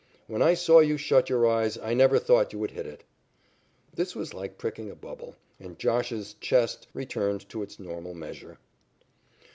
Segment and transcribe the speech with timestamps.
[0.25, 3.03] When I saw you shut your eyes, I never thought you would hit it."
[3.93, 8.57] This was like pricking a bubble, and "Josh's" chest returned to its normal measure.